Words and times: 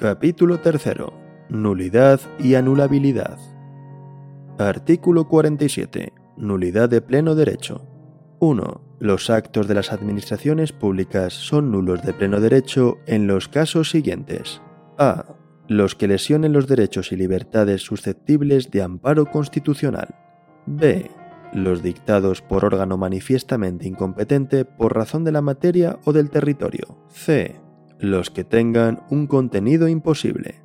Capítulo 0.00 0.60
3. 0.60 0.82
Nulidad 1.50 2.22
y 2.38 2.54
anulabilidad. 2.54 3.38
Artículo 4.56 5.28
47. 5.28 6.14
Nulidad 6.38 6.88
de 6.88 7.02
pleno 7.02 7.34
derecho. 7.34 7.86
1. 8.38 8.96
Los 8.98 9.28
actos 9.28 9.68
de 9.68 9.74
las 9.74 9.92
administraciones 9.92 10.72
públicas 10.72 11.34
son 11.34 11.70
nulos 11.70 12.02
de 12.02 12.14
pleno 12.14 12.40
derecho 12.40 12.96
en 13.06 13.26
los 13.26 13.48
casos 13.48 13.90
siguientes. 13.90 14.62
A. 14.96 15.34
Los 15.68 15.94
que 15.96 16.08
lesionen 16.08 16.54
los 16.54 16.66
derechos 16.66 17.12
y 17.12 17.16
libertades 17.16 17.82
susceptibles 17.82 18.70
de 18.70 18.80
amparo 18.80 19.26
constitucional. 19.26 20.14
B. 20.64 21.10
Los 21.52 21.82
dictados 21.82 22.40
por 22.40 22.64
órgano 22.64 22.96
manifiestamente 22.96 23.86
incompetente 23.86 24.64
por 24.64 24.96
razón 24.96 25.24
de 25.24 25.32
la 25.32 25.42
materia 25.42 25.98
o 26.06 26.14
del 26.14 26.30
territorio. 26.30 26.96
C 27.10 27.60
los 28.00 28.30
que 28.30 28.44
tengan 28.44 29.02
un 29.10 29.26
contenido 29.26 29.88
imposible. 29.88 30.62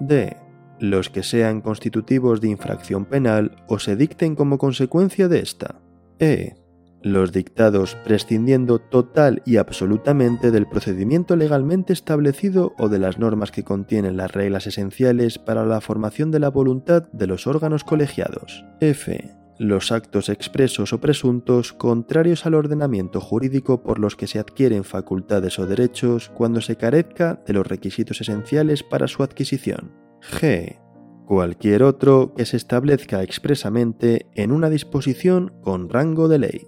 D. 0.00 0.36
Los 0.78 1.10
que 1.10 1.22
sean 1.22 1.60
constitutivos 1.60 2.40
de 2.40 2.48
infracción 2.48 3.04
penal 3.04 3.56
o 3.68 3.78
se 3.78 3.96
dicten 3.96 4.34
como 4.34 4.58
consecuencia 4.58 5.28
de 5.28 5.40
esta. 5.40 5.80
E. 6.18 6.54
Los 7.02 7.32
dictados 7.32 7.96
prescindiendo 8.04 8.78
total 8.78 9.42
y 9.46 9.56
absolutamente 9.56 10.50
del 10.50 10.66
procedimiento 10.66 11.36
legalmente 11.36 11.92
establecido 11.92 12.74
o 12.78 12.88
de 12.88 12.98
las 12.98 13.18
normas 13.18 13.52
que 13.52 13.64
contienen 13.64 14.16
las 14.16 14.32
reglas 14.32 14.66
esenciales 14.66 15.38
para 15.38 15.64
la 15.64 15.80
formación 15.80 16.30
de 16.30 16.40
la 16.40 16.50
voluntad 16.50 17.04
de 17.12 17.26
los 17.26 17.46
órganos 17.46 17.84
colegiados. 17.84 18.64
F 18.80 19.39
los 19.60 19.92
actos 19.92 20.30
expresos 20.30 20.94
o 20.94 21.00
presuntos 21.02 21.74
contrarios 21.74 22.46
al 22.46 22.54
ordenamiento 22.54 23.20
jurídico 23.20 23.82
por 23.82 23.98
los 23.98 24.16
que 24.16 24.26
se 24.26 24.38
adquieren 24.38 24.84
facultades 24.84 25.58
o 25.58 25.66
derechos 25.66 26.30
cuando 26.30 26.62
se 26.62 26.76
carezca 26.76 27.42
de 27.46 27.52
los 27.52 27.66
requisitos 27.66 28.22
esenciales 28.22 28.82
para 28.82 29.06
su 29.06 29.22
adquisición. 29.22 29.92
G. 30.22 30.80
Cualquier 31.26 31.82
otro 31.82 32.32
que 32.34 32.46
se 32.46 32.56
establezca 32.56 33.22
expresamente 33.22 34.30
en 34.34 34.50
una 34.50 34.70
disposición 34.70 35.52
con 35.60 35.90
rango 35.90 36.28
de 36.28 36.38
ley. 36.38 36.66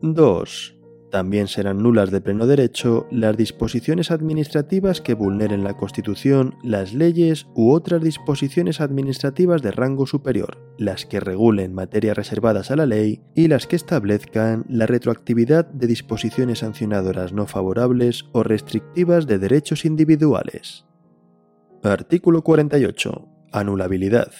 2. 0.00 0.79
También 1.10 1.48
serán 1.48 1.82
nulas 1.82 2.12
de 2.12 2.20
pleno 2.20 2.46
derecho 2.46 3.06
las 3.10 3.36
disposiciones 3.36 4.12
administrativas 4.12 5.00
que 5.00 5.14
vulneren 5.14 5.64
la 5.64 5.76
Constitución, 5.76 6.54
las 6.62 6.94
leyes 6.94 7.48
u 7.54 7.72
otras 7.72 8.00
disposiciones 8.00 8.80
administrativas 8.80 9.60
de 9.60 9.72
rango 9.72 10.06
superior, 10.06 10.58
las 10.78 11.06
que 11.06 11.18
regulen 11.18 11.74
materias 11.74 12.16
reservadas 12.16 12.70
a 12.70 12.76
la 12.76 12.86
ley 12.86 13.22
y 13.34 13.48
las 13.48 13.66
que 13.66 13.76
establezcan 13.76 14.64
la 14.68 14.86
retroactividad 14.86 15.66
de 15.66 15.88
disposiciones 15.88 16.60
sancionadoras 16.60 17.32
no 17.32 17.46
favorables 17.46 18.26
o 18.32 18.44
restrictivas 18.44 19.26
de 19.26 19.38
derechos 19.40 19.84
individuales. 19.84 20.86
Artículo 21.82 22.42
48. 22.42 23.28
Anulabilidad. 23.52 24.30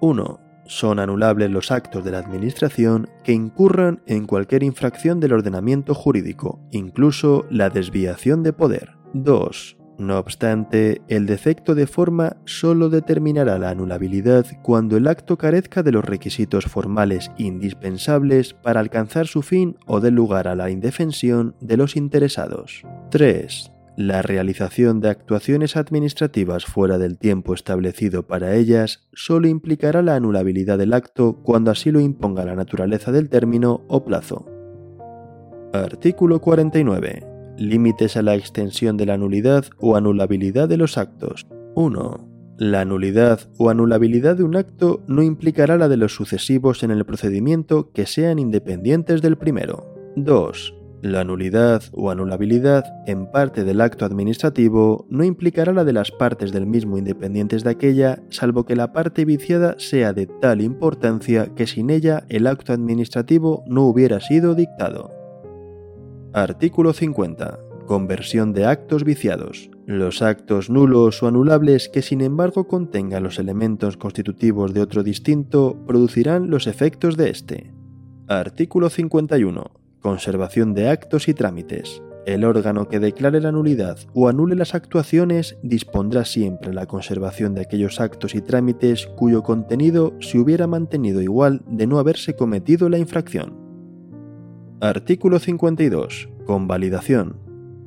1 0.00 0.45
son 0.66 0.98
anulables 0.98 1.50
los 1.50 1.70
actos 1.70 2.04
de 2.04 2.10
la 2.10 2.18
Administración 2.18 3.08
que 3.24 3.32
incurran 3.32 4.02
en 4.06 4.26
cualquier 4.26 4.62
infracción 4.62 5.20
del 5.20 5.32
ordenamiento 5.32 5.94
jurídico, 5.94 6.60
incluso 6.70 7.46
la 7.50 7.70
desviación 7.70 8.42
de 8.42 8.52
poder. 8.52 8.96
2. 9.14 9.76
No 9.98 10.18
obstante, 10.18 11.00
el 11.08 11.24
defecto 11.24 11.74
de 11.74 11.86
forma 11.86 12.36
solo 12.44 12.90
determinará 12.90 13.58
la 13.58 13.70
anulabilidad 13.70 14.44
cuando 14.62 14.96
el 14.96 15.06
acto 15.06 15.38
carezca 15.38 15.82
de 15.82 15.92
los 15.92 16.04
requisitos 16.04 16.66
formales 16.66 17.30
indispensables 17.38 18.52
para 18.52 18.80
alcanzar 18.80 19.26
su 19.26 19.42
fin 19.42 19.76
o 19.86 20.00
dé 20.00 20.10
lugar 20.10 20.48
a 20.48 20.54
la 20.54 20.70
indefensión 20.70 21.54
de 21.60 21.78
los 21.78 21.96
interesados. 21.96 22.82
3. 23.10 23.72
La 23.96 24.20
realización 24.20 25.00
de 25.00 25.08
actuaciones 25.08 25.74
administrativas 25.74 26.66
fuera 26.66 26.98
del 26.98 27.16
tiempo 27.16 27.54
establecido 27.54 28.26
para 28.26 28.54
ellas 28.54 29.08
solo 29.14 29.48
implicará 29.48 30.02
la 30.02 30.16
anulabilidad 30.16 30.76
del 30.76 30.92
acto 30.92 31.40
cuando 31.42 31.70
así 31.70 31.90
lo 31.90 32.00
imponga 32.00 32.44
la 32.44 32.54
naturaleza 32.54 33.10
del 33.10 33.30
término 33.30 33.86
o 33.88 34.04
plazo. 34.04 34.44
Artículo 35.72 36.42
49. 36.42 37.26
Límites 37.56 38.18
a 38.18 38.22
la 38.22 38.34
extensión 38.34 38.98
de 38.98 39.06
la 39.06 39.16
nulidad 39.16 39.64
o 39.78 39.96
anulabilidad 39.96 40.68
de 40.68 40.76
los 40.76 40.98
actos. 40.98 41.46
1. 41.74 42.28
La 42.58 42.84
nulidad 42.84 43.40
o 43.56 43.70
anulabilidad 43.70 44.36
de 44.36 44.42
un 44.42 44.56
acto 44.56 45.04
no 45.08 45.22
implicará 45.22 45.78
la 45.78 45.88
de 45.88 45.96
los 45.96 46.14
sucesivos 46.14 46.82
en 46.82 46.90
el 46.90 47.06
procedimiento 47.06 47.92
que 47.92 48.04
sean 48.04 48.38
independientes 48.38 49.22
del 49.22 49.38
primero. 49.38 49.86
2. 50.16 50.75
La 51.02 51.24
nulidad 51.24 51.82
o 51.92 52.10
anulabilidad 52.10 52.84
en 53.06 53.30
parte 53.30 53.64
del 53.64 53.82
acto 53.82 54.06
administrativo 54.06 55.06
no 55.10 55.24
implicará 55.24 55.72
la 55.72 55.84
de 55.84 55.92
las 55.92 56.10
partes 56.10 56.52
del 56.52 56.66
mismo 56.66 56.96
independientes 56.96 57.64
de 57.64 57.70
aquella, 57.70 58.22
salvo 58.30 58.64
que 58.64 58.76
la 58.76 58.92
parte 58.92 59.26
viciada 59.26 59.74
sea 59.78 60.14
de 60.14 60.26
tal 60.26 60.62
importancia 60.62 61.54
que 61.54 61.66
sin 61.66 61.90
ella 61.90 62.24
el 62.30 62.46
acto 62.46 62.72
administrativo 62.72 63.62
no 63.66 63.82
hubiera 63.82 64.20
sido 64.20 64.54
dictado. 64.54 65.12
Artículo 66.32 66.94
50. 66.94 67.60
Conversión 67.86 68.52
de 68.54 68.64
actos 68.64 69.04
viciados. 69.04 69.70
Los 69.86 70.22
actos 70.22 70.70
nulos 70.70 71.22
o 71.22 71.28
anulables 71.28 71.90
que 71.90 72.02
sin 72.02 72.22
embargo 72.22 72.66
contengan 72.66 73.22
los 73.22 73.38
elementos 73.38 73.96
constitutivos 73.98 74.72
de 74.72 74.80
otro 74.80 75.02
distinto 75.02 75.76
producirán 75.86 76.50
los 76.50 76.66
efectos 76.66 77.16
de 77.16 77.30
este. 77.30 77.72
Artículo 78.26 78.88
51 78.88 79.75
Conservación 80.06 80.72
de 80.72 80.88
actos 80.88 81.26
y 81.26 81.34
trámites. 81.34 82.00
El 82.26 82.44
órgano 82.44 82.86
que 82.86 83.00
declare 83.00 83.40
la 83.40 83.50
nulidad 83.50 83.98
o 84.14 84.28
anule 84.28 84.54
las 84.54 84.72
actuaciones 84.76 85.58
dispondrá 85.64 86.24
siempre 86.24 86.72
la 86.72 86.86
conservación 86.86 87.54
de 87.54 87.62
aquellos 87.62 87.98
actos 88.00 88.36
y 88.36 88.40
trámites 88.40 89.08
cuyo 89.08 89.42
contenido 89.42 90.14
se 90.20 90.38
hubiera 90.38 90.68
mantenido 90.68 91.22
igual 91.22 91.62
de 91.66 91.88
no 91.88 91.98
haberse 91.98 92.36
cometido 92.36 92.88
la 92.88 92.98
infracción. 92.98 93.56
Artículo 94.80 95.40
52. 95.40 96.28
Convalidación. 96.46 97.40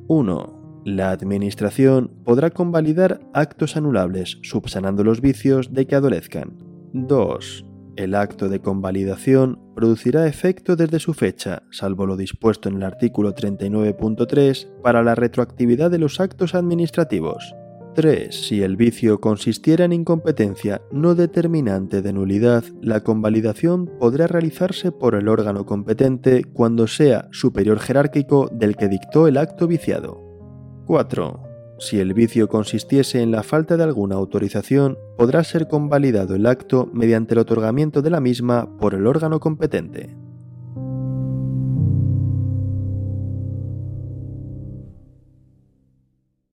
1. 0.06 0.82
La 0.84 1.12
Administración 1.12 2.10
podrá 2.26 2.50
convalidar 2.50 3.22
actos 3.32 3.78
anulables 3.78 4.40
subsanando 4.42 5.04
los 5.04 5.22
vicios 5.22 5.72
de 5.72 5.86
que 5.86 5.94
adolezcan. 5.94 6.58
2. 6.92 7.69
El 8.00 8.14
acto 8.14 8.48
de 8.48 8.62
convalidación 8.62 9.58
producirá 9.76 10.26
efecto 10.26 10.74
desde 10.74 11.00
su 11.00 11.12
fecha, 11.12 11.64
salvo 11.70 12.06
lo 12.06 12.16
dispuesto 12.16 12.70
en 12.70 12.76
el 12.76 12.82
artículo 12.82 13.34
39.3 13.34 14.80
para 14.82 15.02
la 15.02 15.14
retroactividad 15.14 15.90
de 15.90 15.98
los 15.98 16.18
actos 16.18 16.54
administrativos. 16.54 17.54
3. 17.94 18.34
Si 18.34 18.62
el 18.62 18.78
vicio 18.78 19.20
consistiera 19.20 19.84
en 19.84 19.92
incompetencia 19.92 20.80
no 20.90 21.14
determinante 21.14 22.00
de 22.00 22.14
nulidad, 22.14 22.64
la 22.80 23.00
convalidación 23.00 23.84
podrá 23.98 24.26
realizarse 24.26 24.92
por 24.92 25.14
el 25.14 25.28
órgano 25.28 25.66
competente 25.66 26.44
cuando 26.44 26.86
sea 26.86 27.28
superior 27.32 27.80
jerárquico 27.80 28.48
del 28.50 28.76
que 28.76 28.88
dictó 28.88 29.28
el 29.28 29.36
acto 29.36 29.66
viciado. 29.66 30.22
4. 30.86 31.49
Si 31.80 31.98
el 31.98 32.12
vicio 32.12 32.46
consistiese 32.46 33.22
en 33.22 33.30
la 33.30 33.42
falta 33.42 33.78
de 33.78 33.84
alguna 33.84 34.16
autorización, 34.16 34.98
podrá 35.16 35.42
ser 35.44 35.66
convalidado 35.66 36.34
el 36.34 36.44
acto 36.44 36.90
mediante 36.92 37.32
el 37.32 37.40
otorgamiento 37.40 38.02
de 38.02 38.10
la 38.10 38.20
misma 38.20 38.68
por 38.78 38.92
el 38.92 39.06
órgano 39.06 39.40
competente. 39.40 40.19